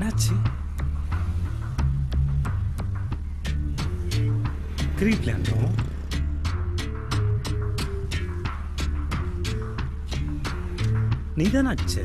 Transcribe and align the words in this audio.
என்னாச்சு? 0.00 0.34
கிரீப்ல 4.98 5.32
இருந்தோம் 5.32 5.72
நீதானாச்சு 11.40 12.04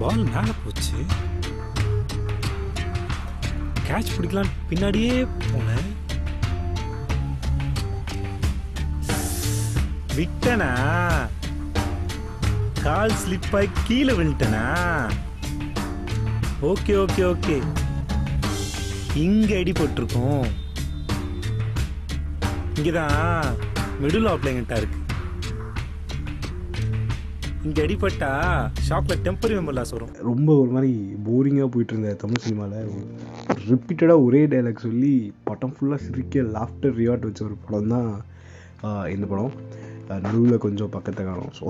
பால் 0.00 0.22
மேல 0.34 0.52
போச்சு. 0.62 1.00
கேட்ச் 3.88 4.14
பிடிக்கலாம் 4.16 4.52
பின்னாடியே 4.70 5.16
போனேன் 5.48 5.90
விட்டனா? 10.18 10.70
கால் 12.88 13.14
ஸ்லிப் 13.22 13.54
ஆகி 13.58 13.68
கீழே 13.86 14.12
விழுட்டனா 14.18 14.62
ஓகே 16.68 16.92
ஓகே 17.02 17.22
ஓகே. 17.32 17.56
இங்க 19.24 19.50
அடிபட்டிருக்கோம் 19.60 20.46
இங்கதான் 22.76 23.58
மிடில் 24.02 24.30
ஆப்லைங்கிட்ட 24.32 24.78
இருக்கு. 24.80 25.00
இங்க 27.66 27.78
அடிபட்டா 27.86 28.30
ஷாப்ல 28.88 29.18
டெம்பரரி 29.26 29.58
மெம்பர் 29.58 29.78
லாஸ் 29.80 29.94
வரும். 29.96 30.14
ரொம்ப 30.30 30.48
ஒரு 30.62 30.70
மாதிரி 30.76 30.94
போரிங்காக 31.28 31.68
போயிட்டு 31.74 31.94
இருந்த 31.96 32.14
தமிழ் 32.24 32.44
சினிமாவில் 32.46 32.88
ரிப்பீட்டடாக 33.72 34.24
ஒரே 34.28 34.42
டைலாக் 34.54 34.86
சொல்லி 34.88 35.14
படம் 35.50 35.74
ஃபுல்லாக 35.76 36.04
சிரிக்க 36.06 36.46
லாஃப்டர் 36.56 36.96
ரியாட் 37.02 37.28
வச்ச 37.28 37.42
ஒரு 37.50 37.58
படம் 37.66 37.92
தான் 37.96 38.10
இந்த 39.16 39.26
படம். 39.34 39.54
நடுவில் 40.24 40.58
கொஞ்சம் 40.58 40.90
பக்கத்தை 40.90 41.22
காணும். 41.24 41.52
ஸோ 41.58 41.64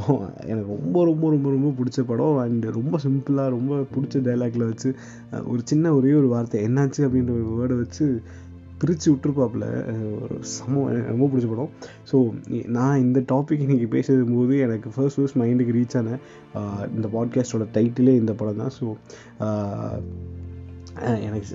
எனக்கு 0.46 0.68
ரொம்ப 0.76 1.04
ரொம்ப 1.04 1.30
ரொம்ப 1.30 1.48
ரொம்ப 1.50 1.70
பிடிச்ச 1.78 2.04
படம் 2.06 2.36
அண்ட் 2.36 2.66
ரொம்ப 2.78 2.98
சிம்பிளாக 3.04 3.54
ரொம்ப 3.56 3.80
பிடிச்ச 3.94 4.22
டைலாக்ல 4.28 4.66
வச்சு 4.66 4.90
ஒரு 5.46 5.60
சின்ன 5.64 5.94
ஒரே 5.94 6.12
ஒரு 6.12 6.28
வார்த்தை 6.28 6.60
என்னாச்சு? 6.66 7.00
அப்படின்ற 7.06 7.34
ஒரு 7.38 7.56
வேர்டை 7.60 7.78
வச்சு 7.78 8.06
பிரித்து 8.78 9.06
விட்டுருப்பாப்புல. 9.12 9.66
ஒரு 10.24 10.36
சம 10.40 10.82
ரொம்ப 10.90 11.24
பிடிச்ச 11.26 11.48
படம். 11.48 11.70
ஸோ 12.12 12.16
நான் 12.76 13.00
இந்த 13.00 13.20
டாபிக் 13.32 13.64
இன்றைக்கி 13.66 13.88
பேசும் 13.88 14.34
போது 14.36 14.58
எனக்கு 14.58 14.90
ஃபர்ஸ்ட் 14.96 15.18
ஃபர்ஸ்ட் 15.20 15.38
மைண்டுக்கு 15.38 15.76
ரீச் 15.78 15.96
ஆன 15.96 16.18
இந்த 16.96 17.08
பாட்காஸ்டோட 17.14 17.66
டைட்டிலே 17.78 18.14
இந்த 18.22 18.32
படம் 18.32 18.62
தான். 18.62 18.74
ஸோ 18.80 18.86
எனக்கு 21.26 21.48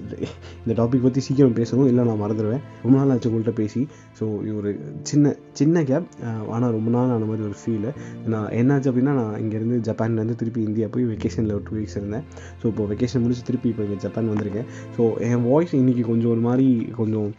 இந்த 0.63 0.73
டாபிக் 0.79 1.05
பற்றி 1.05 1.21
சீக்கிரம் 1.27 1.55
பேசணும் 1.59 1.89
இல்லை 1.91 2.03
நான் 2.09 2.21
மறந்துடுவேன் 2.23 2.63
ரொம்ப 2.83 2.93
நாள் 2.97 3.11
ஆச்சு 3.13 3.29
உங்கள்கிட்ட 3.29 3.53
பேசி. 3.61 3.81
ஸோ 4.19 4.23
ஒரு 4.59 4.71
சின்ன 5.09 5.33
சின்ன 5.59 5.83
கேப் 5.89 6.07
ஆனால் 6.55 6.73
ரொம்ப 6.77 6.89
நாள் 6.95 7.13
ஆன 7.15 7.27
மாதிரி 7.31 7.45
ஒரு 7.49 7.57
ஃபீலு 7.61 7.91
நான் 8.33 8.47
என்னாச்சு 8.59 8.89
அப்படின்னா 8.91 9.15
நான் 9.21 9.35
இங்கேருந்து 9.43 9.79
ஜப்பான்லேருந்து 9.89 10.37
திருப்பி 10.41 10.61
இந்தியா 10.69 10.87
போய் 10.95 11.07
வெக்கேஷனில் 11.11 11.55
ஒரு 11.57 11.65
டூ 11.69 11.75
வீக்ஸ் 11.79 11.97
இருந்தேன். 11.99 12.25
ஸோ 12.61 12.65
இப்போ 12.71 12.85
வெக்கேஷன் 12.93 13.23
முடிச்சு 13.25 13.45
திருப்பி 13.49 13.69
இப்போ 13.73 13.83
இங்கே 13.87 13.99
ஜப்பான் 14.05 14.31
வந்திருக்கேன். 14.33 14.67
ஸோ 14.97 15.03
என் 15.29 15.45
வாய்ஸ் 15.49 15.75
இன்றைக்கி 15.81 16.05
கொஞ்சம் 16.11 16.31
ஒரு 16.35 16.43
மாதிரி 16.47 16.67
கொஞ்சம் 16.99 17.29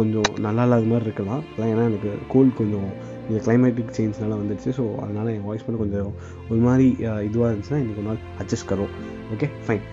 கொஞ்சம் 0.00 0.30
நல்லா 0.46 0.64
இல்லாத 0.66 0.88
மாதிரி 0.92 1.06
இருக்கலாம். 1.08 1.42
ஏன்னா 1.72 1.84
எனக்கு 1.90 2.12
கோல்டு 2.34 2.52
கொஞ்சம் 2.62 2.88
இந்த 3.30 3.42
கிளைமேட்டிக் 3.44 3.94
சேஞ்ச்னால 3.96 4.38
வந்துடுச்சு 4.40 4.70
ஸோ 4.76 4.94
அதனால் 4.96 5.28
என் 5.28 5.44
வாய்ஸ் 5.44 5.64
மட்டும் 5.66 5.90
கொஞ்சம் 5.90 6.12
ஒரு 6.48 6.60
மாதிரி 6.60 6.96
இதுவாக 7.00 7.50
இருந்துச்சுன்னா 7.52 7.80
இன்றைக்கி 7.82 7.96
ஒரு 7.96 8.06
நாள் 8.06 8.20
அட்ஜஸ்ட் 8.38 8.68
கரும் 8.68 8.94
ஓகே 9.34 9.48
ஃபைன் 9.66 9.84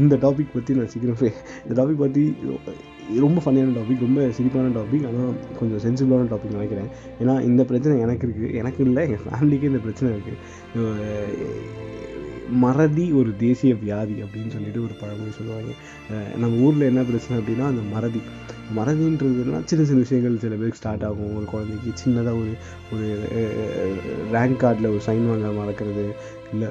இந்த 0.00 0.16
டாபிக் 0.16 0.54
பற்றி 0.54 0.74
நான் 0.74 0.86
சீக்கிரம் 0.86 1.32
இந்த 1.68 1.82
டாபிக் 1.82 1.98
பற்றி 1.98 2.36
ரொம்ப 3.20 3.42
ஃபன்னியான 3.44 3.74
டாபிக் 3.76 4.00
ரொம்ப 4.00 4.20
சிரிப்பான 4.20 4.72
டாபிக் 4.76 5.06
ஆனால் 5.06 5.32
கொஞ்சம் 5.58 5.80
சென்சிபிளான 5.84 6.28
டாபிக் 6.28 6.52
நினைக்கிறேன். 6.52 6.88
ஏன்னா 7.20 7.42
இந்த 7.42 7.64
பிரச்சனை 7.64 8.00
எனக்கு 8.00 8.26
இருக்குது 8.26 8.52
எனக்கு 8.52 8.84
இல்லை 8.84 9.02
எங்கள் 9.08 9.24
ஃபேமிலிக்கே 9.24 9.62
இந்த 9.62 9.78
பிரச்சனை 9.78 10.14
இருக்குது 10.14 10.36
மறதி 12.64 13.04
ஒரு 13.20 13.30
தேசிய 13.42 13.72
வியாதி 13.82 14.16
அப்படின்னு 14.24 14.54
சொல்லிட்டு 14.54 14.80
ஒரு 14.86 14.94
பழமொழி 15.00 15.32
சொல்லுவாங்க. 15.38 15.72
நம்ம 16.42 16.54
ஊரில் 16.66 16.88
என்ன 16.90 17.02
பிரச்சனை 17.10 17.36
அப்படின்னா 17.40 17.66
அந்த 17.72 17.82
மறதி. 17.94 18.20
மறதின்றதுனா 18.78 19.60
சின்ன 19.70 19.84
சின்ன 19.88 20.02
விஷயங்கள் 20.04 20.42
சில 20.44 20.54
பேருக்கு 20.60 20.80
ஸ்டார்ட் 20.80 21.04
ஆகும். 21.08 21.34
ஒரு 21.38 21.46
குழந்தைக்கு 21.52 21.90
சின்னதாக 22.02 22.40
ஒரு 22.42 22.52
ஒரு 22.92 23.08
ரேங்க் 24.36 24.60
கார்டில் 24.62 24.92
ஒரு 24.92 25.02
சைன் 25.08 25.28
வாங்க 25.30 25.50
மறக்கிறது 25.60 26.04
இல்லை 26.52 26.68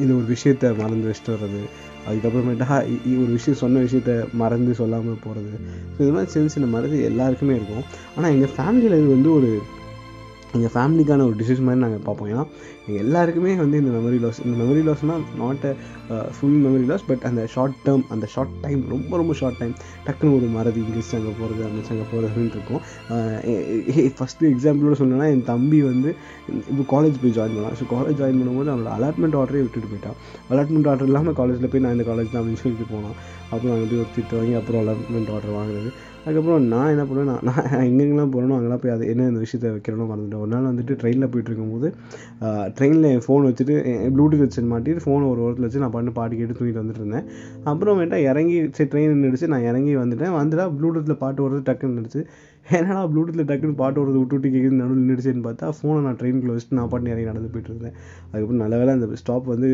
இல்லை 0.00 0.12
ஒரு 0.16 0.26
விஷயத்த 0.34 0.64
மறந்து 0.80 1.08
வச்சுட்டு 1.10 1.34
வர்றது. 1.34 1.60
அதுக்கப்புறமேட்டா 2.08 2.76
ஒரு 3.22 3.30
விஷயம் 3.36 3.60
சொன்ன 3.62 3.80
விஷயத்த 3.86 4.12
மறந்து 4.42 4.72
சொல்லாமல் 4.80 5.22
போகிறது 5.24 5.58
ஸோ 5.94 5.98
இது 6.02 6.12
மாதிரி 6.16 6.30
சின்ன 6.34 6.48
சின்ன 6.54 6.66
மறதி 6.74 6.98
எல்லாருக்குமே 7.10 7.54
இருக்கும். 7.54 7.86
ஆனால் 8.16 8.32
எங்கள் 8.36 8.54
ஃபேமிலியில் 8.56 8.98
இது 9.00 9.08
வந்து 9.16 9.30
ஒரு 9.32 9.50
எங்கள் 10.56 10.72
ஃபேமிலிக்கான 10.76 11.24
ஒரு 11.28 11.36
டிசீஸ் 11.40 11.62
மாதிரி 11.66 11.82
நாங்கள் 11.84 12.02
பார்ப்போம். 12.06 12.30
ஏன்னா 12.32 12.44
எங்கள் 12.88 13.02
எல்லாருக்குமே 13.04 13.52
வந்து 13.62 13.76
இந்த 13.82 13.92
மெமரி 13.96 14.18
லாஸ் 14.24 14.40
இந்த 14.46 14.56
memory 14.62 14.82
லாஸ்னால் 14.88 15.24
not 15.42 15.64
a 15.68 16.18
full 16.36 16.58
memory 16.64 16.86
loss 16.90 17.04
but 17.10 17.24
அந்த 17.28 17.42
ஷார்ட் 17.54 17.78
டேர்ம் 17.86 18.04
அந்த 18.14 18.26
ஷார்ட் 18.34 18.54
டைம் 18.64 18.82
ரொம்ப 18.94 19.12
ரொம்ப 19.20 19.34
ஷார்ட் 19.40 19.58
டைம் 19.62 19.74
டக்குன்னு 20.06 20.34
ஒரு 20.38 20.48
மறதி 20.56 20.80
இங்கிலீஷ் 20.84 21.12
அங்கே 21.18 21.32
போகிறது 21.40 21.62
அந்த 21.68 21.82
அங்கே 21.94 22.06
போகிறதுன்னு 22.12 22.52
இருக்கும். 22.56 22.82
ஃபஸ்ட்டு 24.18 24.50
எக்ஸாம்பிளோட 24.54 24.96
சொல்லணும்னா 25.00 25.28
என் 25.34 25.46
தம்பி 25.52 25.80
வந்து 25.90 26.10
இப்போ 26.70 26.84
காலேஜ் 26.94 27.20
போய் 27.22 27.36
ஜாயின் 27.38 27.56
பண்ணான் 27.58 27.78
ஸோ 27.80 27.86
காலேஜ் 27.94 28.20
ஜாயின் 28.22 28.40
பண்ணும்போது 28.40 28.72
அவனோட 28.74 28.92
அலாட்மெண்ட் 28.98 29.38
ஆர்டரே 29.42 29.62
விட்டுட்டு 29.64 29.90
போயிட்டான். 29.92 30.18
அலாட்மெண்ட் 30.52 30.90
ஆர்டர் 30.92 31.10
இல்லாமல் 31.10 31.38
காலேஜில் 31.40 31.72
போய் 31.72 31.84
நான் 31.86 31.96
இந்த 31.98 32.06
காலேஜ் 32.10 32.32
தான் 32.34 32.42
அப்படின்னு 32.42 32.62
சொல்லிட்டு 32.64 32.88
போனான். 32.94 33.16
அப்புறம் 33.52 33.72
அங்கே 33.76 33.88
போய் 33.90 34.02
ஒரு 34.04 34.12
திட்டு 34.18 34.36
வாங்கி 34.38 34.54
அப்புறம் 34.60 34.82
அலாட்மெண்ட் 34.84 35.32
ஆர்டர் 35.36 35.58
வாங்குறது 35.58 35.90
அதுக்கப்புறம் 36.26 36.64
நான் 36.70 36.92
என்ன 36.92 37.02
பண்ணுவேன் 37.08 37.28
நான் 37.30 37.44
நான் 37.48 37.84
எங்கெங்கெல்லாம் 37.88 38.30
போகிறேனோ 38.34 38.54
அங்கெல்லாம் 38.56 38.80
போய் 38.84 38.92
அது 38.94 39.04
என்ன 39.12 39.26
இந்த 39.32 39.40
விஷயத்தை 39.44 39.68
வைக்கிறேனோ 39.74 40.06
மறந்துட்டேன். 40.10 40.40
ஒரு 40.44 40.50
நாள் 40.54 40.66
வந்துட்டு 40.70 40.94
ட்ரெயினில் 41.02 41.30
போயிட்டு 41.32 41.50
இருக்கும்போது 41.50 41.88
ட்ரெயினில் 42.78 43.08
என் 43.12 43.22
ஃபோன் 43.26 43.46
வச்சுட்டு 43.48 43.74
ப்ளூடூத் 44.14 44.42
வச்சு 44.44 44.64
மாட்டிட்டு 44.72 45.04
ஃபோனை 45.04 45.28
ஒரு 45.32 45.42
ஓரத்தில் 45.44 45.66
வச்சு 45.66 45.82
நான் 45.84 45.94
பண்ணு 45.96 46.12
பாட்டு 46.18 46.40
கேட்டு 46.40 46.56
தூங்கிட்டு 46.58 46.82
வந்துட்டு 46.82 47.02
இருந்தேன். 47.02 47.28
அப்புறமேட்டா 47.72 48.18
இறங்கி 48.30 48.56
சரி 48.78 48.90
ட்ரெயின் 48.94 49.22
நின்றுச்சு 49.24 49.52
நான் 49.54 49.68
இறங்கி 49.70 49.94
வந்துட்டேன். 50.02 50.34
வந்துட்டா 50.40 50.66
ப்ளூடூத்தில் 50.78 51.20
பாட்டு 51.22 51.44
ஓடுறது 51.46 51.66
டக்குன்னு 51.70 51.98
நின்றுச்சு 51.98 52.22
என்னடா 52.76 53.00
ப்ளூடூத்தில் 53.10 53.46
டக்குன்னு 53.48 53.76
பாட்டு 53.80 53.98
ஓடுறது 54.00 54.18
விட்டு 54.20 54.34
விட்டு 54.36 54.48
கேட்குது 54.54 54.78
நடுவில் 54.78 55.02
நின்றுச்சுன்னு 55.02 55.42
பார்த்தா 55.46 55.66
ஃபோனை 55.76 55.98
நான் 56.06 56.16
ட்ரெயினில் 56.20 56.52
வச்சுட்டு 56.52 56.76
நான் 56.78 56.88
பாட்டு 56.92 57.06
நிறைய 57.10 57.24
நடந்து 57.30 57.50
போயிட்டு 57.52 57.70
இருந்தேன். 57.72 57.94
அதுக்கப்புறம் 58.30 58.62
நல்ல 58.62 58.74
வேலை 58.80 58.92
அந்த 58.96 59.18
ஸ்டாப் 59.20 59.46
வந்து 59.52 59.68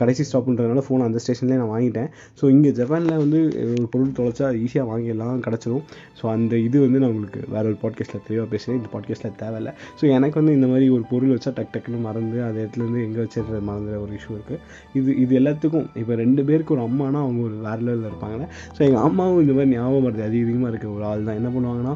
கடைசி 0.00 0.22
ஸ்டாப்ன்றதுனால 0.28 0.82
ஃபோனை 0.86 1.04
அந்த 1.08 1.20
ஸ்டேஷன்லேயே 1.24 1.58
நான் 1.62 1.70
வாங்கிட்டேன். 1.74 2.08
ஸோ 2.40 2.44
இங்கே 2.54 2.70
ஜப்பானில் 2.78 3.20
வந்து 3.22 3.40
ஒரு 3.76 3.86
பொருள் 3.92 4.10
தொலைச்சா 4.18 4.48
ஈஸியாக 4.64 4.86
வாங்கிடலாம் 4.90 5.38
கிடச்சிடும் 5.46 5.84
ஸோ 6.18 6.26
அந்த 6.34 6.58
இது 6.66 6.76
வந்து 6.86 7.00
நான் 7.02 7.10
உங்களுக்கு 7.14 7.40
வேற 7.54 7.64
ஒரு 7.70 7.78
பாட்காஸ்ட்டில் 7.84 8.24
தெளிவாக 8.28 8.48
பேசுகிறேன் 8.54 8.78
இந்த 8.80 8.90
பாட்காஸ்ட்டில் 8.94 9.38
தேவையில்ல. 9.44 9.72
ஸோ 10.00 10.04
எனக்கு 10.16 10.38
வந்து 10.40 10.56
இந்த 10.58 10.68
மாதிரி 10.72 10.88
ஒரு 10.96 11.06
பொருள் 11.12 11.34
வச்சா 11.36 11.52
டக் 11.58 11.72
டக்குன்னு 11.76 12.00
மறந்து 12.08 12.38
அந்த 12.48 12.58
இடத்துலேருந்து 12.62 13.02
எங்கே 13.06 13.20
வச்சிருக்கிறது 13.24 13.62
மறந்துற 13.70 14.02
ஒரு 14.06 14.14
இஷ்யூ 14.18 14.34
இருக்குது 14.38 14.60
இது 15.00 15.16
இது 15.24 15.34
எல்லாத்துக்கும் 15.42 15.88
இப்போ 16.02 16.16
ரெண்டு 16.24 16.44
பேருக்கு 16.50 16.76
ஒரு 16.76 16.84
அம்மானா 16.88 17.20
அவங்க 17.26 17.42
ஒரு 17.48 17.56
வேறு 17.68 17.82
லெவலில் 17.88 18.10
இருப்பாங்க 18.10 18.42
ஸோ 18.76 18.82
எங்கள் 18.88 19.06
அம்மாவும் 19.08 19.42
இந்த 19.46 19.54
மாதிரி 19.58 19.72
ஞாபகம் 19.76 20.06
வருது. 20.08 20.22
அதிக 20.28 20.44
அதிகமாக 20.46 20.72
இருக்க 20.74 20.88
ஒரு 20.98 21.06
ஆள் 21.12 21.26
தான். 21.30 21.40
என்ன 21.42 21.50
பண்ணுவாங்கன்னா 21.56 21.94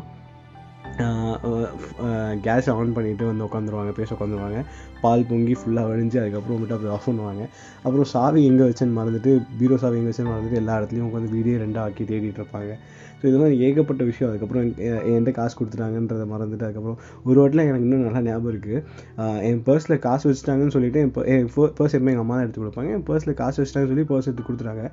கேஸ் 2.46 2.68
ஆன் 2.72 2.94
பண்ணிவிட்டு 2.96 3.24
வந்து 3.30 3.46
உட்காந்துருவாங்க 3.48 3.92
பேச 3.98 4.08
உட்காந்துருவாங்க. 4.16 4.60
பால் 5.02 5.26
பொங்கி 5.30 5.54
ஃபுல்லாக 5.60 5.90
வழிஞ்சு 5.90 6.16
அதுக்கப்புறம் 6.22 6.56
வந்துட்டு 6.56 6.76
அப்படி 6.76 6.92
ஆஃப் 6.96 7.08
பண்ணுவாங்க. 7.10 7.42
அப்புறம் 7.84 8.08
சாவி 8.14 8.40
எங்கே 8.50 8.64
வச்சேன்னு 8.68 8.98
மறந்துட்டு 8.98 9.32
பீரோ 9.60 9.78
சாவி 9.82 9.98
எங்கே 10.00 10.10
வச்சேன்னு 10.12 10.32
மறந்துட்டு 10.34 10.60
எல்லா 10.62 10.76
இடத்துலையும் 10.80 11.08
உட்காந்து 11.10 11.34
வீடியோ 11.36 11.56
ரெண்டாக 11.64 11.86
ஆக்கி 11.90 12.04
தேடிட்டு 12.10 12.42
இருப்பாங்க. 12.42 12.72
ஸோ 13.20 13.24
இது 13.30 13.38
மாதிரி 13.40 13.56
ஏகப்பட்ட 13.66 14.02
விஷயம். 14.10 14.28
அதுக்கப்புறம் 14.30 14.64
என்கிட்ட 15.12 15.32
காசு 15.38 15.54
கொடுத்துட்டாங்கன்றத 15.58 16.26
மறந்துட்டு 16.32 16.66
அதுக்கப்புறம் 16.68 16.98
ஒரு 17.28 17.38
வாட்டில் 17.40 17.64
எனக்கு 17.68 17.86
இன்னும் 17.86 18.04
நல்லா 18.06 18.22
ஞாபகம் 18.28 18.52
இருக்குது 18.52 18.78
என் 19.48 19.60
பர்ஸில் 19.68 19.96
காசு 20.06 20.24
வச்சுட்டாங்கன்னு 20.30 20.74
சொல்லிட்டு 20.76 21.00
என் 21.04 21.12
என் 21.34 21.48
பர்ஸ் 21.56 21.94
எப்பவுமே 21.96 22.12
எங்கள் 22.14 22.24
அம்மா 22.24 22.34
தான் 22.36 22.44
எடுத்து 22.46 22.62
கொடுப்பாங்க. 22.62 22.90
என் 22.96 23.04
பர்ஸில் 23.08 23.34
காசு 23.42 23.56
வச்சுட்டாங்கன்னு 23.62 23.92
சொல்லி 23.94 24.06
பர்ஸ் 24.12 24.28
எடுத்து 24.30 24.46
கொடுத்துட்டாங்க. 24.48 24.84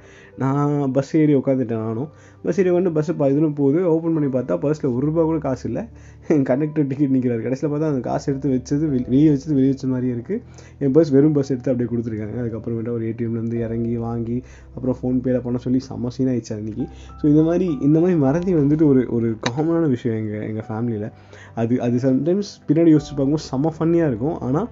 நான் 0.43 0.75
பஸ் 0.97 1.13
ஏறி 1.21 1.35
உட்காந்துட்டேன் 1.41 1.83
நானும். 1.87 2.09
பஸ் 2.45 2.59
ஏறி 2.61 2.73
வந்து 2.77 2.93
பஸ்ஸு 2.97 3.15
இதுன்னு 3.33 3.51
போகுது. 3.61 3.79
ஓப்பன் 3.93 4.15
பண்ணி 4.17 4.31
பார்த்தா 4.37 4.57
பர்ஸில் 4.65 4.89
ஒரு 4.95 5.03
ரூபா 5.09 5.23
கூட 5.29 5.39
காசு 5.47 5.65
இல்லை. 5.69 5.83
கண்டக்டர் 6.49 6.87
டிக்கெட் 6.91 7.13
நிற்கிறார் 7.15 7.45
கடைசியில் 7.47 7.71
பார்த்தா 7.73 7.91
அந்த 7.93 8.01
காசு 8.09 8.25
எடுத்து 8.31 8.47
வச்சது 8.55 8.85
வெளியே 8.93 9.29
வச்சது 9.33 9.53
வெளியே 9.57 9.71
வச்ச 9.73 9.87
மாதிரியே 9.93 10.13
இருக்குது 10.17 10.41
என் 10.83 10.93
பர்ஸ் 10.97 11.11
வெறும் 11.15 11.35
பஸ் 11.37 11.51
எடுத்து 11.53 11.71
அப்படியே 11.71 11.89
கொடுத்துருக்காங்க. 11.91 12.35
அதுக்கப்புறமேட்டா 12.43 12.93
ஒரு 12.97 13.05
ஏடிஎம்லேருந்து 13.11 13.59
இறங்கி 13.67 13.95
வாங்கி 14.07 14.37
அப்புறம் 14.75 14.97
ஃபோன்பேல 14.99 15.39
பண்ண 15.45 15.57
சொல்லி 15.65 15.79
செம்ம 15.87 16.11
சீன் 16.15 16.29
ஆயிடுச்சு 16.33 16.53
அன்றைக்கி 16.57 16.85
ஸோ 17.19 17.25
இந்த 17.33 17.43
மாதிரி 17.49 17.67
இந்த 17.87 17.97
மாதிரி 18.03 18.16
மறதி 18.23 18.51
வந்துட்டு 18.59 18.85
ஒரு 18.91 19.01
ஒரு 19.15 19.27
காமனான 19.45 19.87
விஷயம் 19.93 20.17
எங்கள் 20.21 20.45
எங்கள் 20.49 20.67
ஃபேமிலியில் 20.67 21.07
அது 21.61 21.73
அது 21.85 21.97
சம்டைம்ஸ் 22.05 22.51
பின்னாடி 22.67 22.91
யோசிச்சு 22.93 23.15
பார்க்கும்போது 23.17 23.45
செம்ம 23.51 23.71
ஃபன்னியாக 23.77 24.09
இருக்கும். 24.11 24.37
ஆனால் 24.47 24.67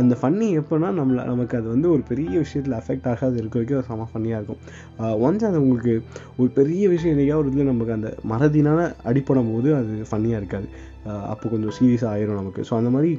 அந்த 0.00 0.14
ஃபன்னி 0.20 0.48
எப்போனா 0.60 0.90
நம்மளை 0.98 1.22
நமக்கு 1.30 1.54
அது 1.60 1.68
வந்து 1.74 1.88
ஒரு 1.94 2.02
பெரிய 2.10 2.32
விஷயத்தில் 2.44 2.76
அஃபெக்ட் 2.80 3.08
ஆகாது 3.12 3.38
இருக்க 3.42 3.56
வரைக்கும் 3.58 3.78
அது 3.80 3.88
செம்ம 3.90 4.06
ஃபன்னியாக 4.12 4.40
இருக்கும். 4.40 4.60
ஒன்ஸ் 5.26 5.46
அது 5.50 5.60
உங்களுக்கு 5.64 5.94
ஒரு 6.40 6.50
பெரிய 6.58 6.84
விஷயம் 6.94 7.14
இல்லையா 7.16 7.36
ஒரு 7.42 7.50
இதில் 7.52 7.72
நமக்கு 7.72 7.96
அந்த 7.98 8.10
மறதினால 8.32 8.88
அடிப்படும் 9.12 9.52
போது 9.54 9.70
அது 9.80 9.94
ஃபன்னியாக 10.10 10.42
இருக்காது. 10.42 10.68
அப்போ 11.32 11.46
கொஞ்சம் 11.54 11.76
சீரியஸாக 11.78 12.12
ஆயிரும் 12.14 12.40
நமக்கு. 12.42 12.62
ஸோ 12.70 12.74
அந்த 12.80 12.92
மாதிரி 12.96 13.12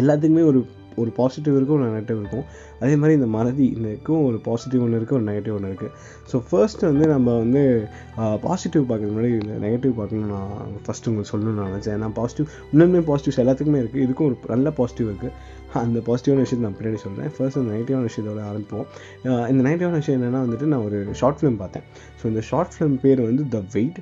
எல்லாத்துக்குமே 0.00 0.44
ஒரு 0.52 0.60
ஒரு 1.00 1.10
பாசிட்டிவ் 1.18 1.56
இருக்கும் 1.58 1.78
ஒரு 1.78 1.88
நெகட்டிவ் 1.90 2.18
இருக்கும். 2.22 2.44
அதே 2.82 2.94
மாதிரி 3.00 3.16
இந்த 3.18 3.28
மறதி 3.36 3.66
இதுக்கும் 3.78 4.22
ஒரு 4.28 4.38
பாசிட்டிவ் 4.46 4.82
ஒன்று 4.84 4.98
இருக்குது 5.00 5.18
ஒரு 5.18 5.26
நெகட்டிவ் 5.30 5.56
ஒன்று 5.58 5.70
இருக்குது 5.72 5.92
ஸோ 6.30 6.38
ஃபர்ஸ்ட் 6.48 6.82
வந்து 6.90 7.06
நம்ம 7.14 7.36
வந்து 7.42 7.62
பாசிட்டிவ் 8.46 8.84
பார்க்கறது 8.90 9.14
முன்னாடி 9.14 9.32
இந்த 9.42 9.56
நெகட்டிவ் 9.66 9.94
பார்க்கணும்னு 10.00 10.32
நான் 10.34 10.76
ஃபஸ்ட்டு 10.86 11.10
உங்களுக்கு 11.10 11.32
சொல்லணும்னு 11.32 11.60
நான் 11.60 11.72
நினச்சேன். 11.72 11.96
ஏன்னா 11.98 12.10
பாசிட்டிவ் 12.20 12.48
இன்னுமே 12.72 13.02
பாசிட்டிவ்ஸ் 13.10 13.40
எல்லாத்துக்குமே 13.44 13.82
இருக்குது 13.82 14.04
இதுக்கும் 14.06 14.28
ஒரு 14.30 14.38
நல்ல 14.54 14.70
பாசிட்டிவ் 14.80 15.10
இருக்குது 15.10 15.32
அந்த 15.80 15.98
பாசிட்டிவான 16.06 16.42
விஷயத்தை 16.44 16.64
நான் 16.66 16.78
பின்னாடி 16.78 16.98
சொல்கிறேன் 17.04 17.30
ஃபர்ஸ்ட் 17.34 17.58
அந்த 17.60 17.70
நெகட்டிவான 17.74 18.06
விஷயத்தோட 18.08 18.40
ஆரம்பிப்போம். 18.50 18.86
இந்த 19.52 19.60
நெகட்டிவான 19.66 19.98
விஷயம் 20.00 20.18
என்னென்னா 20.18 20.40
வந்துட்டு 20.46 20.66
நான் 20.72 20.84
ஒரு 20.88 20.98
ஷார்ட் 21.20 21.38
ஃபிலிம் 21.40 21.60
பார்த்தேன். 21.62 21.86
ஸோ 22.18 22.24
இந்த 22.32 22.42
ஷார்ட் 22.50 22.74
ஃபிலிம் 22.74 22.98
பேர் 23.04 23.22
வந்து 23.28 23.44
த 23.54 23.60
வெயிட் 23.76 24.00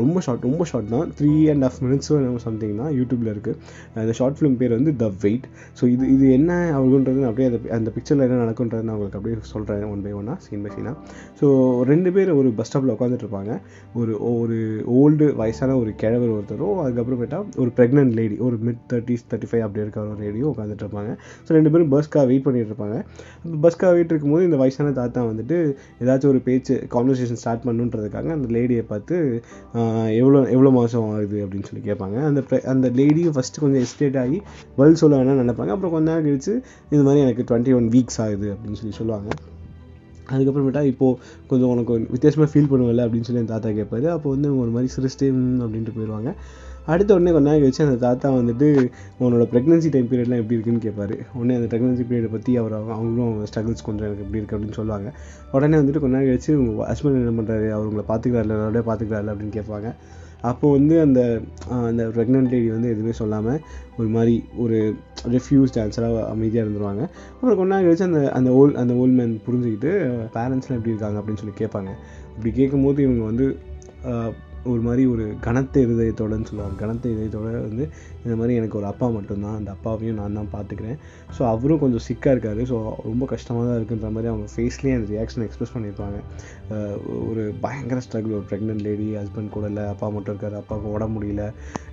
ரொம்ப 0.00 0.18
ஷார்ட் 0.24 0.44
ரொம்ப 0.48 0.64
ஷார்ட் 0.70 0.90
தான். 0.94 1.06
த்ரீ 1.18 1.30
அண்ட் 1.52 1.64
ஹாஃப் 1.66 1.78
மினிட்ஸோ 1.84 2.14
என்னமோ 2.18 2.40
சம்திங் 2.46 2.74
தான் 2.82 2.92
யூடியூப்பில் 2.98 3.30
இருக்குது 3.32 3.56
அந்த 4.02 4.12
ஷார்ட் 4.18 4.36
ஃபிலிம் 4.38 4.56
பேர் 4.60 4.74
வந்து 4.78 4.92
த 5.02 5.06
வெயிட் 5.24 5.46
ஸோ 5.78 5.82
இது 5.94 6.04
இது 6.14 6.26
என்ன 6.38 6.58
ஆகுன்றது 6.78 7.22
அப்படியே 7.28 7.46
அந்த 7.50 7.60
அந்த 7.78 7.90
பிக்சரில் 7.96 8.24
என்ன 8.26 8.38
நடக்குன்றது 8.44 8.86
நான் 8.88 8.96
உங்களுக்கு 8.96 9.18
அப்படியே 9.20 9.38
சொல்கிறேன் 9.54 9.88
ஒன் 9.92 10.04
பை 10.04 10.12
ஒன்னாக 10.20 10.38
சீன் 10.46 10.62
பை 10.66 10.72
சீனாக 10.74 10.96
ஸோ 11.40 11.46
ரெண்டு 11.90 12.12
பேர் 12.16 12.30
ஒரு 12.40 12.50
பஸ் 12.58 12.70
ஸ்டாப்பில் 12.70 12.94
உட்காந்துட்டு 12.96 13.26
இருப்பாங்க. 13.26 13.54
ஒரு 14.00 14.12
ஒரு 14.42 14.58
ஓல்டு 15.00 15.26
வயசான 15.40 15.76
ஒரு 15.82 15.90
கிழவர் 16.02 16.34
ஒருத்தரும் 16.36 16.78
அதுக்கப்புறமேட்டா 16.84 17.40
ஒரு 17.62 17.72
ப்ரெக்னென்ட் 17.78 18.14
லேடி 18.18 18.36
ஒரு 18.48 18.58
மிட் 18.68 18.84
தேர்ட்டிஸ் 18.92 19.26
தேர்ட்டி 19.32 19.50
ஃபைவ் 19.50 19.64
அப்படி 19.66 19.82
இருக்கிற 19.84 20.02
ஒரு 20.06 20.20
லேடியும் 20.24 20.50
உட்காந்துட்டு 20.52 20.84
இருப்பாங்க. 20.86 21.11
ஸோ 21.46 21.50
ரெண்டு 21.56 21.72
பேரும் 21.74 21.90
பஸ்க்காக 21.94 22.24
வெயிட் 22.30 22.44
பண்ணிட்டு 22.46 22.70
இருப்பாங்க. 22.72 22.96
பஸ்க்காக 23.64 23.92
வெயிட் 23.96 24.12
இருக்கும்போது 24.12 24.46
இந்த 24.48 24.58
வயசான 24.62 24.92
தாத்தா 25.00 25.20
வந்துட்டு 25.30 25.58
ஏதாச்சும் 26.02 26.32
ஒரு 26.32 26.42
பேச்சு 26.48 26.76
கான்வர்சேஷன் 26.96 27.40
ஸ்டார்ட் 27.42 27.64
பண்ணுன்றதுக்காக 27.68 28.32
அந்த 28.36 28.48
லேடியை 28.56 28.84
பார்த்து 28.92 29.16
எவ்வளோ 30.20 30.40
எவ்வளோ 30.56 30.72
மாதம் 30.78 31.08
ஆகுது? 31.14 31.38
அப்படின்னு 31.46 31.68
சொல்லி 31.70 31.84
கேட்பாங்க. 31.90 32.18
அந்த 32.30 32.42
அந்த 32.74 32.88
லேடியும் 33.00 33.36
ஃபஸ்ட்டு 33.38 33.64
கொஞ்சம் 33.64 33.82
எஸ்டேட் 33.86 34.20
ஆகி 34.24 34.40
பதில் 34.80 35.00
சொல்ல 35.04 35.20
வேணாம்னு 35.20 35.44
நினைப்பாங்க. 35.44 35.72
அப்புறம் 35.76 35.94
கொஞ்ச 35.96 36.06
நேரம் 36.10 36.28
கழிச்சு 36.28 36.54
இது 36.94 37.02
மாதிரி 37.08 37.22
எனக்கு 37.26 37.48
டுவெண்ட்டி 37.50 37.74
ஒன் 37.78 37.88
வீக்ஸ் 37.96 38.20
ஆகுது 38.26 38.48
அப்படின்னு 38.54 38.80
சொல்லி 38.82 38.96
சொல்லுவாங்க. 39.00 39.30
அதுக்கப்புறமேட்டா 40.32 40.82
இப்போது 40.90 41.16
கொஞ்சம் 41.48 41.70
உனக்கு 41.72 41.94
வித்தியாசமாக 42.14 42.48
ஃபீல் 42.52 42.68
பண்ணுவல 42.70 43.04
அப்படின்னு 43.06 43.26
சொல்லி 43.28 43.40
என் 43.42 43.50
தாத்தா 43.52 43.70
கேட்பாரு. 43.78 44.06
அப்போ 44.16 44.28
வந்து 44.34 44.48
ஒரு 44.62 44.70
மாதிரி 44.74 44.90
சிரிச்சிட்டே 44.94 45.28
அப்படின்ட்டு 45.64 45.94
போயிடுவாங்க 45.96 46.30
அடுத்த 46.86 47.14
உடனே 47.14 47.32
கொஞ்ச 47.32 47.50
நாள் 47.50 47.60
கழிச்சு 47.60 47.82
அந்த 47.82 47.96
தாத்தா 47.96 48.32
வந்துட்டு 48.32 48.68
உன்னோட 49.20 49.42
ப்ரெக்னன்சி 49.52 49.90
டைம் 49.90 50.06
பீரியட்லாம் 50.06 50.42
எப்படி 50.42 50.58
இருக்குன்னு 50.58 50.80
கேட்பாரு 50.80 51.18
உடனே 51.34 51.54
அந்த 51.54 51.76
ப்ரெக்னன்சி 51.76 52.04
பீரியடை 52.10 52.30
பற்றி 52.30 52.56
அவர் 52.56 52.72
அவங்க- 52.72 52.92
அவங்களும் 52.92 53.26
அவங்க 53.26 53.50
ஸ்ட்ரகிள்ஸ் 53.50 53.84
கொஞ்சம் 53.84 54.06
எனக்கு 54.06 54.24
எப்படி 54.24 54.42
இருக்குது 54.42 54.62
அப்படின்னு 54.62 54.72
சொல்லுவாங்க. 54.72 55.12
உடனே 55.52 55.76
வந்துட்டு 55.76 55.98
கொஞ்ச 55.98 56.16
நாள் 56.16 56.26
கழிச்சு 56.26 56.54
உங்கள் 56.54 56.86
ஹஸ்பண்ட் 56.86 57.20
என்ன 57.20 57.42
பண்ணுறாரு 57.42 57.70
அவர் 57.70 57.86
உங்களை 57.86 58.04
பார்த்துக்கிறாரு 58.08 58.46
நல்லபடியாக 58.46 58.94
பார்த்துக்கிறாரு 58.94 59.26
அப்படின்னு 59.26 59.56
கேட்பாங்க 59.58 59.94
அப்போ 60.40 60.70
வந்து 60.70 61.00
அந்த 61.00 61.40
அந்த 61.70 62.04
ப்ரெக்னென்ட் 62.06 62.50
லேடி 62.50 62.70
வந்து 62.70 62.88
எதுவுமே 62.88 63.12
சொல்லாமல் 63.12 63.60
ஒரு 63.98 64.08
மாதிரி 64.08 64.44
ஒரு 64.58 64.94
ரெஃப்யூஸ் 65.28 65.74
ஆன்சராக 65.74 66.24
அமைதியாக 66.26 66.68
இருந்துருவாங்க. 66.68 67.02
அப்புறம் 67.32 67.56
கொஞ்ச 67.56 67.74
நாள் 67.74 67.84
கழிச்சு 67.84 68.02
அந்த 68.02 68.32
அந்த 68.32 68.50
ஓல் 68.50 68.74
அந்த 68.74 68.94
ஓல்ட் 68.94 69.12
மேன் 69.12 69.40
புரிஞ்சுக்கிட்டு 69.46 69.90
பேரண்ட்ஸ்லாம் 70.34 70.76
எப்படி 70.78 70.92
இருக்காங்க? 70.92 71.20
அப்படின்னு 71.20 71.36
சொல்லி 71.36 71.54
கேட்பாங்க 71.58 71.94
அப்படி 72.36 72.52
கேட்கும்போது 72.54 73.02
இவங்க 73.02 73.24
வந்து 73.24 73.46
ஒரு 74.70 74.80
மாதிரி 74.86 75.02
ஒரு 75.12 75.24
கனத்த 75.46 75.74
இருதயத்தோடன்னு 75.84 76.48
சொல்லுவாங்க. 76.50 76.76
கனத்த 76.82 77.04
இதயத்தோட 77.14 77.48
வந்து 77.68 77.84
இந்த 78.24 78.34
மாதிரி 78.40 78.56
எனக்கு 78.60 78.78
ஒரு 78.80 78.86
அப்பா 78.90 79.06
மட்டும்தான். 79.16 79.56
அந்த 79.60 79.70
அப்பாவையும் 79.76 80.18
நான் 80.20 80.38
தான் 80.38 80.50
பார்த்துக்கிறேன் 80.54 80.98
ஸோ 81.36 81.42
அவரும் 81.52 81.82
கொஞ்சம் 81.84 82.04
சிக்காக 82.08 82.34
இருக்கார். 82.34 82.60
ஸோ 82.70 82.76
ரொம்ப 83.10 83.26
கஷ்டமாக 83.34 83.64
தான் 83.68 83.78
இருக்குன்ற 83.80 84.10
மாதிரி 84.16 84.30
அவங்க 84.32 84.48
ஃபேஸ்லேயே 84.54 84.96
அந்த 84.98 85.08
ரியாக்ஷன் 85.14 85.46
எக்ஸ்பிரஸ் 85.46 85.74
பண்ணியிருப்பாங்க 85.76 86.18
ஒரு 87.30 87.44
பயங்கர 87.64 88.00
ஸ்ட்ரகிள் 88.06 88.36
ஒரு 88.38 88.46
ப்ரெக்னென்ட் 88.50 88.84
லேடி 88.88 89.08
ஹஸ்பண்ட் 89.20 89.54
கூட 89.56 89.66
இல்லை 89.72 89.86
அப்பா 89.94 90.08
மட்டும் 90.16 90.34
இருக்காரு 90.34 90.58
அப்பாவுக்கு 90.60 90.94
உடம்பு 90.96 91.16
முடியல 91.16 91.44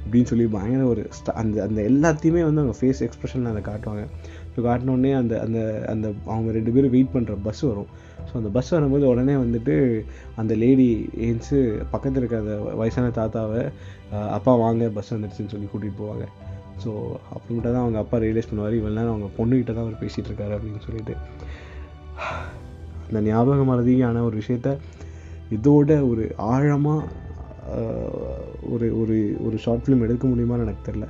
இப்படின்னு 0.03 0.31
சொல்லி 0.33 0.45
பயங்கர 0.57 0.85
ஒரு 0.93 1.01
அந்த 1.41 1.57
அந்த 1.67 1.79
எல்லாத்தையுமே 1.91 2.43
வந்து 2.49 2.63
அவங்க 2.63 2.77
ஃபேஸ் 2.81 3.01
எக்ஸ்பிரஷனில் 3.07 3.51
அதை 3.53 3.63
காட்டுவாங்க. 3.71 4.05
இப்போ 4.49 4.61
காட்டினோடனே 4.67 5.11
அந்த 5.21 5.33
அந்த 5.45 5.59
அந்த 5.91 6.07
அவங்க 6.33 6.49
ரெண்டு 6.57 6.71
பேரும் 6.75 6.93
வெயிட் 6.95 7.13
பண்ணுற 7.15 7.33
பஸ் 7.47 7.61
வரும். 7.69 7.89
ஸோ 8.29 8.33
அந்த 8.39 8.49
பஸ் 8.55 8.71
வரும்போது 8.75 9.05
உடனே 9.11 9.35
வந்துட்டு 9.43 9.75
அந்த 10.41 10.53
லேடி 10.63 10.87
ஏன்ஸு 11.27 11.57
பக்கத்தில் 11.93 12.21
இருக்க 12.21 12.43
அந்த 12.43 12.55
வயசான 12.81 13.11
தாத்தாவை 13.19 13.61
அப்பா 14.37 14.53
வாங்க 14.63 14.89
பஸ் 14.97 15.13
வந்துடுச்சுன்னு 15.15 15.53
சொல்லி 15.53 15.69
கூட்டிகிட்டு 15.71 16.01
போவாங்க. 16.01 16.25
ஸோ 16.83 16.89
அப்புறமேட்டா 17.35 17.69
தான் 17.75 17.83
அவங்க 17.85 17.99
அப்பா 18.03 18.17
ரியலைஸ் 18.25 18.49
பண்ணுவார். 18.51 18.77
இவ்வளோ 18.79 18.97
நேரம் 18.99 19.13
அவங்க 19.13 19.29
பொண்ணுகிட்ட 19.39 19.71
தான் 19.77 19.85
அவர் 19.85 20.01
பேசிகிட்டு 20.03 20.29
இருக்காரு 20.31 20.55
அப்படின்னு 20.57 20.81
சொல்லிட்டு. 20.87 21.15
அந்த 23.07 23.19
ஞாபக 23.29 23.61
மறதியான 23.71 24.23
ஒரு 24.27 24.35
விஷயத்த 24.41 24.69
இதோட 25.55 25.91
ஒரு 26.09 26.23
ஆழமாக 26.53 27.07
ஒரு 28.73 28.87
ஒரு 29.01 29.15
ஒரு 29.45 29.57
ஷார்ட் 29.63 29.83
ஃபிலிம் 29.83 30.03
எடுக்க 30.05 30.25
முடியுமான்னு 30.27 30.65
எனக்கு 30.67 30.85
தெரில 30.87 31.05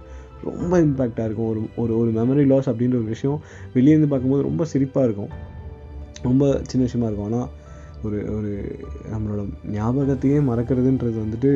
ரொம்ப 0.48 0.74
இம்பேக்டாக 0.88 1.28
இருக்கும். 1.28 1.50
ஒரு 1.52 1.62
ஒரு 1.82 1.94
ஒரு 2.02 2.12
மெமரி 2.20 2.46
லாஸ் 2.52 2.72
அப்படின்ற 2.72 2.98
ஒரு 3.02 3.10
விஷயம் 3.16 3.40
வெளியேருந்து 3.76 4.12
பார்க்கும்போது 4.12 4.48
ரொம்ப 4.50 4.66
சிரிப்பாக 4.74 5.08
இருக்கும். 5.10 5.32
ரொம்ப 6.28 6.46
சின்ன 6.70 6.82
விஷயமா 6.88 7.10
இருக்கும். 7.10 7.30
ஆனால் 7.30 7.50
ஒரு 8.08 8.18
ஒரு 8.36 8.52
நம்மளோட 9.14 9.42
ஞாபகத்தையே 9.78 10.38
மறக்கிறதுன்றது 10.50 11.18
வந்துட்டு 11.24 11.50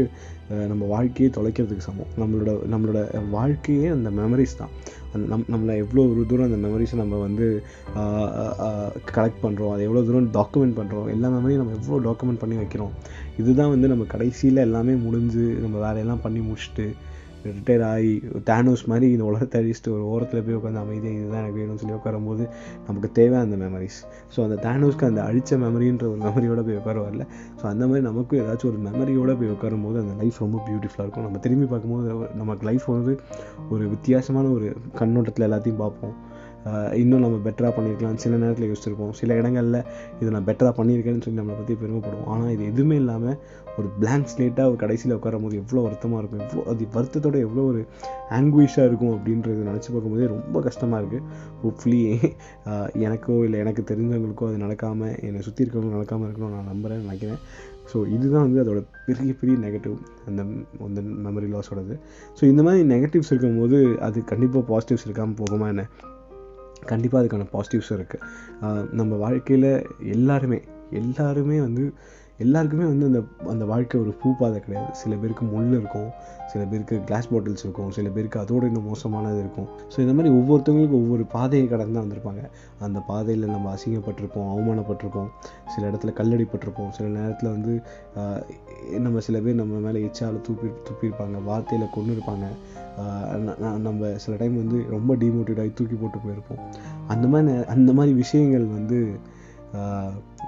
நம்ம 0.72 0.84
வாழ்க்கையை 0.94 1.30
தொலைக்கிறதுக்கு 1.36 1.86
சமம். 1.86 2.10
நம்மளோட 2.22 2.52
நம்மளோட 2.74 3.00
வாழ்க்கையே 3.36 3.88
அந்த 3.96 4.10
மெமரிஸ் 4.18 4.58
தான். 4.62 4.74
அந்த 5.14 5.24
நம் 5.32 5.46
நம்மளை 5.54 5.74
எவ்வளோ 5.84 6.04
ஒரு 6.12 6.22
தூரம் 6.30 6.48
அந்த 6.50 6.60
மெமரிஸை 6.66 6.98
நம்ம 7.02 7.20
வந்து 7.26 7.48
கலெக்ட் 9.16 9.42
பண்ணுறோம் 9.46 9.72
அதை 9.74 9.84
எவ்வளோ 9.88 10.04
தூரம் 10.10 10.30
டாக்குமெண்ட் 10.40 10.78
பண்ணுறோம் 10.80 11.08
எல்லா 11.14 11.30
மெமரியும் 11.36 11.62
நம்ம 11.62 11.76
எவ்வளோ 11.80 12.02
டாக்குமெண்ட் 12.10 12.42
பண்ணி 12.44 12.58
வைக்கிறோம். 12.62 12.94
இதுதான் 13.42 13.74
வந்து 13.76 13.92
நம்ம 13.94 14.08
கடைசியில் 14.14 14.66
எல்லாமே 14.68 14.96
முடிஞ்சு 15.08 15.46
நம்ம 15.64 15.76
வேலையெல்லாம் 15.86 16.24
பண்ணி 16.26 16.42
முடிச்சுட்டு 16.50 16.88
ரிட்டையர் 17.46 17.84
ஆகி 17.92 18.12
தேனோஸ் 18.50 18.84
மாதிரி 18.92 19.08
இந்த 19.12 19.26
உலகத்தை 19.32 19.62
அழிச்சிட்டு 19.62 19.92
ஒரு 19.96 20.04
ஓரத்தில் 20.14 20.44
போய் 20.46 20.58
உட்காந்து 20.60 20.82
அமைதியாக 20.84 21.20
இதுதான் 21.20 21.42
எனக்கு 21.42 21.60
வேணும்னு 21.60 21.82
சொல்லி 21.84 21.96
உட்காரும்போது 21.98 22.44
நமக்கு 22.88 23.12
தேவை 23.12 23.38
அந்த 23.40 23.56
மெமரிஸ் 23.56 24.00
ஸோ 24.36 24.40
அந்த 24.46 24.58
தேனோஸ்க்கு 24.68 25.10
அந்த 25.12 25.22
அழிச்ச 25.22 25.60
மெமரின்ற 25.66 26.06
ஒரு 26.12 26.20
மெமரியோட 26.28 26.62
போய் 26.68 26.80
உட்கார 26.82 26.98
வரல. 27.08 27.26
ஸோ 27.62 27.66
அந்த 27.74 27.84
மாதிரி 27.88 28.06
நமக்கும் 28.10 28.42
ஏதாச்சும் 28.44 28.72
ஒரு 28.72 28.80
மெமரியோட 28.88 29.32
போய் 29.40 29.54
உட்காரும்போது 29.56 29.98
அந்த 30.04 30.16
லைஃப் 30.22 30.38
ரொம்ப 30.38 30.62
பியூட்டிஃபுல்லாக 30.68 31.06
இருக்கும். 31.08 31.24
நம்ம 31.24 31.38
திரும்பி 31.38 31.66
பார்க்கும்போது 31.66 32.30
நமக்கு 32.36 32.66
லைஃப் 32.70 32.86
வந்து 32.86 33.16
ஒரு 33.70 33.90
வித்தியாசமான 33.90 34.48
ஒரு 34.50 34.70
கண்ணோட்டத்தில் 35.02 35.48
எல்லாத்தையும் 35.50 35.82
பார்ப்போம். 35.86 36.16
இன்னும் 37.02 37.24
நம்ம 37.26 37.38
பெட்டராக 37.48 37.72
பண்ணியிருக்கலாம் 37.78 38.22
சில 38.24 38.38
நேரத்தில் 38.44 38.70
யோசிச்சிருப்போம். 38.70 39.14
சில 39.20 39.36
இடங்களில் 39.40 39.80
இது 40.22 40.30
நான் 40.36 40.48
பெட்டராக 40.50 40.74
பண்ணியிருக்கேன்னு 40.80 41.24
சொல்லி 41.26 41.40
நம்மளை 41.42 41.58
பற்றி 41.60 41.76
பெருமைப்படுவோம். 41.82 42.30
ஆனால் 42.34 42.54
இது 42.56 42.64
எதுவுமே 42.72 42.98
இல்லாமல் 43.04 43.38
ஒரு 43.80 43.88
பிளாங்க் 44.00 44.32
ஸ்லேட்டாக 44.32 44.72
ஒரு 44.72 44.78
கடைசியில் 44.84 45.16
உட்காரும் 45.18 45.46
போது 45.46 45.56
எவ்வளோ 45.62 45.84
வருத்தமாக 45.86 46.20
இருக்கும் 46.22 46.42
எவ்வளோ 46.46 46.64
அது 46.72 46.88
வருத்தத்தோட 46.96 47.38
எவ்வளோ 47.46 47.64
ஒரு 47.72 47.82
ஆங்குவிஷாக 48.38 48.88
இருக்கும் 48.90 49.14
அப்படின்றது 49.16 49.68
நினச்சி 49.70 49.90
பார்க்கும்போதே 49.94 50.28
ரொம்ப 50.36 50.62
கஷ்டமாக 50.68 51.02
இருக்குது 51.02 51.24
ஹோப்ஃபுல்லி 51.64 52.02
எனக்கோ 53.08 53.38
இல்லை 53.48 53.60
எனக்கு 53.66 53.84
தெரிஞ்சவங்களுக்கோ 53.92 54.48
அது 54.52 54.64
நடக்காமல் 54.66 55.16
என்னை 55.28 55.42
சுற்றி 55.48 55.64
இருக்கிறவங்களும் 55.64 55.98
நடக்காமல் 55.98 56.28
இருக்கணும்னு 56.28 56.58
நான் 56.58 56.72
நம்புகிறேன் 56.74 57.04
நினைக்கிறேன். 57.08 57.42
ஸோ 57.92 57.98
இதுதான் 58.16 58.46
வந்து 58.48 58.60
அதோட 58.64 58.80
பெரிய 59.08 59.32
பெரிய 59.40 59.56
நெகட்டிவ் 59.66 59.96
அந்த 60.30 60.42
அந்த 60.88 61.00
மெமரி 61.26 61.48
லாஸோடது 61.56 61.96
ஸோ 62.38 62.44
இந்த 62.52 62.62
மாதிரி 62.68 62.84
நெகட்டிவ்ஸ் 62.94 63.32
இருக்கும்போது 63.32 63.80
அது 64.08 64.20
கண்டிப்பாக 64.32 64.66
பாசிட்டிவ்ஸ் 64.72 65.06
இருக்காமல் 65.08 65.40
போகுமா 65.42 65.68
என்ன? 65.74 65.86
கண்டிப்பாக 66.86 67.22
அதுக்கான 67.24 67.48
பாசிட்டிவ்ஸும் 67.54 67.98
இருக்குது 67.98 68.90
நம்ம 68.92 69.16
வாழ்க்கையில் 69.16 69.70
எல்லாருமே 70.12 70.60
எல்லாருமே 70.92 71.60
வந்து 71.60 71.86
எல்லாருக்குமே 72.38 72.84
வந்து 72.84 73.06
அந்த 73.06 73.20
அந்த 73.48 73.66
வாழ்க்கை 73.66 74.02
ஒரு 74.02 74.12
பூ 74.12 74.36
பாதை 74.40 74.60
கிடையாது. 74.60 74.96
சில 74.96 75.16
பேருக்கு 75.16 75.46
முள் 75.46 75.68
இருக்கும் 75.68 76.08
சில 76.48 76.66
பேருக்கு 76.66 77.04
கிளாஸ் 77.04 77.28
பாட்டில்ஸ் 77.34 77.64
இருக்கும் 77.66 77.92
சில 77.92 78.10
பேருக்கு 78.10 78.40
அதோட 78.40 78.64
இன்னும் 78.64 78.88
மோசமானது 78.88 79.40
இருக்கும். 79.40 79.68
ஸோ 79.94 80.00
இந்த 80.00 80.14
மாதிரி 80.14 80.34
ஒவ்வொருத்தவங்களுக்கும் 80.36 81.02
ஒவ்வொரு 81.04 81.26
பாதையை 81.26 81.68
கடந்து 81.68 81.94
தான் 81.94 82.06
வந்திருப்பாங்க. 82.06 82.42
அந்த 82.80 83.00
பாதையில் 83.00 83.50
நம்ம 83.50 83.74
அசிங்கப்பட்டிருப்போம் 83.74 84.50
அவமானப்பட்டிருப்போம் 84.54 85.30
சில 85.68 85.90
இடத்துல 85.90 86.14
கல்லடிப்பட்டிருப்போம் 86.20 86.90
சில 86.90 87.08
நேரத்தில் 87.20 87.50
வந்து 87.50 87.82
நம்ம 89.00 89.20
சில 89.20 89.40
பேர் 89.40 89.56
நம்ம 89.56 89.92
மேலே 89.92 90.00
எச்சால் 90.06 90.42
தூப்பி 90.42 90.68
துப்பியிருப்பாங்க 90.88 91.38
வார்த்தையில் 91.48 91.94
கொண்டு 91.94 92.14
இருப்பாங்க 92.14 92.46
நம்ம 93.78 94.14
சில 94.16 94.38
டைம் 94.38 94.56
வந்து 94.56 94.86
ரொம்ப 94.90 95.16
டிமோட்டிவேட் 95.16 95.60
ஆகி 95.60 95.72
தூக்கி 95.76 95.96
போட்டு 95.96 96.18
போயிருப்போம். 96.18 96.62
அந்த 97.08 97.28
மாதிரி 97.28 97.52
நே- 97.52 97.66
அந்த 97.66 97.94
மாதிரி 97.94 98.16
விஷயங்கள் 98.16 98.66
வந்து 98.66 99.00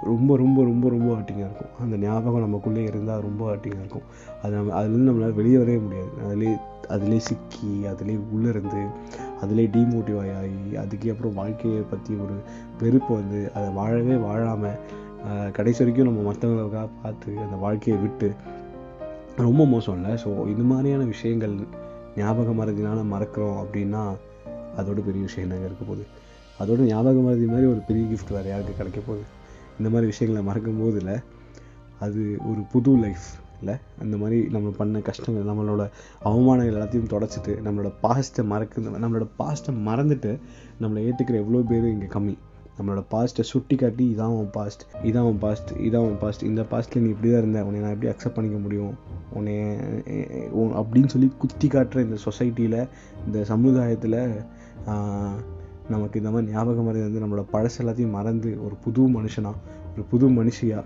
ரொம்ப 0.09 0.31
ரொம்ப 0.41 0.57
ரொம்ப 0.69 0.85
ரொம்ப 0.93 1.09
ஹர்ட்டிங்காக 1.15 1.47
இருக்கும். 1.49 1.73
அந்த 1.83 1.95
ஞாபகம் 1.97 2.43
நமக்குள்ளே 2.45 2.81
இருந்தால் 2.89 3.23
ரொம்ப 3.27 3.43
ஹர்ட்டிங்காக 3.51 3.83
இருக்கும். 3.83 4.07
அது 4.41 4.51
நம்ம 4.57 4.73
அதுலேருந்து 4.79 5.09
நம்மளால் 5.09 5.37
வெளியே 5.39 5.57
வரவே 5.61 5.77
முடியாது. 5.85 6.11
அதிலே 6.25 6.51
அதிலே 6.95 7.19
சிக்கி 7.27 7.71
அதிலே 7.91 8.15
உள்ளே 8.35 8.49
இருந்து 8.49 8.81
அதிலே 9.43 9.65
டீமோட்டிவ் 9.75 10.17
ஆகி 10.23 10.75
அதுக்கு 10.83 11.07
அப்புறம் 11.13 11.37
வாழ்க்கையை 11.39 11.81
பற்றி 11.93 12.13
ஒரு 12.25 12.35
வெறுப்பு 12.81 13.11
வந்து 13.13 13.39
அதை 13.53 13.67
வாழவே 13.79 14.17
வாழாமல் 14.25 14.77
கடைசி 15.57 15.81
வரைக்கும் 15.81 16.09
நம்ம 16.09 16.23
மற்றவங்களுக்காக 16.29 16.89
பார்த்து 17.03 17.31
அந்த 17.45 17.57
வாழ்க்கையை 17.65 17.97
விட்டு 18.01 18.29
ரொம்ப 19.45 19.61
மோசம் 19.73 19.97
இல்லை. 19.97 20.11
ஸோ 20.23 20.29
இது 20.53 20.63
மாதிரியான 20.71 21.07
விஷயங்கள் 21.13 21.55
ஞாபகம் 22.19 22.59
மறதினால 22.61 22.99
மறக்கிறோம் 23.13 23.57
அப்படின்னா 23.63 24.03
அதோட 24.79 24.99
பெரிய 25.07 25.21
விஷயம் 25.27 25.45
என்னங்க 25.45 25.67
இருக்க 25.69 25.83
போகுது? 25.85 26.05
அதோட 26.59 26.81
ஞாபக 26.85 27.19
மறதி 27.19 27.45
மாதிரி 27.45 27.67
ஒரு 27.67 27.81
பெரிய 27.87 28.03
கிஃப்ட் 28.11 28.31
வேறு 28.31 28.49
யாருக்கு 28.49 28.77
கிடைக்க 28.77 28.99
போகுது? 28.99 29.23
இந்த 29.79 29.89
மாதிரி 29.89 30.05
விஷயங்களை 30.05 30.43
மறக்கும் 30.49 30.81
போது 30.81 30.99
இல்லை 30.99 31.15
அது 31.99 32.21
ஒரு 32.49 32.61
புது 32.71 32.91
லைஃப் 32.97 33.25
இல்லை 33.61 33.75
அந்த 34.01 34.15
மாதிரி 34.17 34.37
நம்ம 34.51 34.69
பண்ண 34.77 34.99
கஷ்டங்கள் 34.99 35.49
நம்மளோட 35.51 35.83
அவமானங்கள் 36.23 36.73
எல்லாத்தையும் 36.73 37.11
தொடச்சிட்டு 37.13 37.53
நம்மளோட 37.65 37.91
பாஸ்ட்டை 38.03 38.43
மறக்க 38.43 38.81
நம்மளோட 39.03 39.27
பாஸ்ட்டை 39.39 39.73
மறந்துட்டு 39.87 40.31
நம்மளை 40.81 41.01
ஏற்றுக்கிற 41.07 41.37
எவ்வளோ 41.43 41.61
பேர் 41.69 41.87
இங்கே 41.87 42.05
கம்மி. 42.05 42.35
நம்மளோட 42.77 43.01
பாஸ்ட்டை 43.11 43.41
சுட்டி 43.41 43.75
காட்டி 43.75 44.15
இதான் 44.15 44.33
உன் 44.37 44.49
பாஸ்ட் 44.49 44.81
இதான் 45.03 45.27
உன் 45.29 45.39
பாஸ்ட் 45.39 45.69
இதான் 45.77 46.05
உன் 46.07 46.17
பாஸ்ட் 46.19 46.43
இந்த 46.43 46.61
பாஸ்ட்டில் 46.71 47.03
நீ 47.03 47.09
இப்படி 47.09 47.29
தான் 47.31 47.41
இருந்த 47.41 47.65
உன்னை 47.65 47.81
நான் 47.81 47.93
எப்படி 47.93 48.11
அக்செப்ட் 48.11 48.33
பண்ணிக்க 48.33 48.57
முடியும்? 48.57 48.93
உன்னை 49.33 49.53
உன் 50.51 50.73
அப்படின்னு 50.73 51.07
சொல்லி 51.07 51.31
குத்தி 51.37 51.67
காட்டுற 51.67 52.01
இந்த 52.01 52.17
சொசைட்டியில் 52.25 52.79
இந்த 53.25 53.43
சமுதாயத்தில் 53.43 54.19
நமக்கு 55.89 56.19
இந்த 56.19 56.31
மாதிரி 56.31 56.51
ஞாபகம் 56.51 56.83
மறதி 56.83 57.09
வந்து 57.09 57.25
நம்மளோட 57.25 57.45
பழசு 57.53 57.81
எல்லாத்தையும் 57.81 58.09
மறந்து 58.09 58.65
ஒரு 58.65 58.75
புது 58.75 59.09
மனுஷனாக 59.09 59.53
ஒரு 59.93 60.03
புது 60.09 60.29
மனுஷியாக 60.29 60.83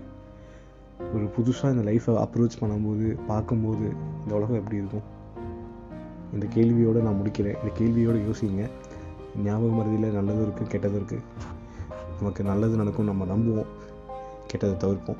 ஒரு 1.14 1.30
புதுசாக 1.36 1.72
இந்த 1.72 1.90
லைஃப்பை 1.90 2.14
அப்ரோச் 2.14 2.58
பண்ணும்போது 2.60 3.18
பார்க்கும்போது 3.26 3.92
இந்த 4.22 4.34
உலகம் 4.34 4.56
எப்படி 4.56 4.76
இருக்கும்? 4.76 5.18
இந்த 6.32 6.46
கேள்வியோடு 6.54 7.02
நான் 7.02 7.14
முடிக்கிறேன். 7.14 7.56
இந்த 7.62 7.70
கேள்வியோடு 7.78 8.20
யோசிங்க. 8.30 8.70
ஞாபகம் 9.44 9.78
மறதியில் 9.78 10.14
நல்லதும் 10.14 10.48
இருக்குது 10.48 10.72
கெட்டதும் 10.72 11.00
இருக்குது 11.00 11.20
நமக்கு 12.18 12.44
நல்லது 12.44 12.76
நடக்கும் 12.76 13.04
நம்ம 13.04 13.24
நம்புவோம். 13.24 13.66
கெட்டதை 14.52 14.76
தவிர்ப்போம். 14.76 15.16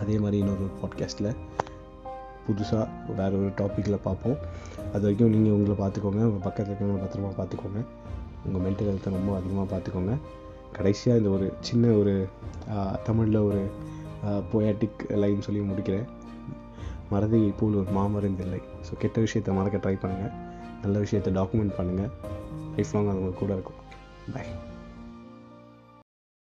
அதே 0.00 0.18
மாதிரி 0.18 0.38
இன்னொரு 0.38 0.66
பாட்காஸ்ட்டில் 0.82 1.36
புதுசாக 2.46 3.14
வேறு 3.18 3.34
ஒரு 3.40 3.50
டாப்பிக்கில் 3.60 4.04
பார்ப்போம். 4.08 4.38
அது 4.92 5.02
வரைக்கும் 5.06 5.32
நீங்கள் 5.36 5.54
உங்களை 5.56 5.76
பார்த்துக்கோங்க. 5.82 6.22
உங்கள் 6.28 6.44
பக்கத்தில் 6.46 6.70
இருக்கிறவங்க 6.70 7.02
பத்திரமா 7.04 7.32
பார்த்துக்கோங்க. 7.40 7.80
உங்கள் 8.46 8.62
மென்டல் 8.66 8.90
ஹெல்த்தை 8.90 9.10
ரொம்ப 9.16 9.32
அதிகமாக 9.40 9.66
பார்த்துக்கோங்க. 9.74 10.14
கடைசியாக 10.76 11.20
இந்த 11.20 11.30
ஒரு 11.36 11.46
சின்ன 11.68 11.92
ஒரு 12.00 12.14
தமிழில் 13.08 13.40
ஒரு 13.48 13.62
போயாட்டிக் 14.52 15.02
லைன் 15.22 15.46
சொல்லி 15.46 15.60
முடிக்கிறேன். 15.70 16.08
மறதியை 17.12 17.52
போல் 17.60 17.78
ஒரு 17.82 17.92
மாமருந்தில்லை. 17.98 18.60
ஸோ 18.86 18.98
கெட்ட 19.04 19.16
விஷயத்தை 19.26 19.54
மறக்க 19.58 19.78
ட்ரை 19.84 19.96
பண்ணுங்கள் 20.02 20.34
நல்ல 20.84 20.96
விஷயத்தை 21.04 21.30
டாக்குமெண்ட் 21.38 21.76
பண்ணுங்கள் 21.78 22.12
லைஃப் 22.76 22.92
லாங் 22.96 23.10
அது 23.12 23.22
உங்கள் 23.22 23.40
கூட 23.42 23.52
இருக்கும். 23.58 23.80
பை 24.34 24.44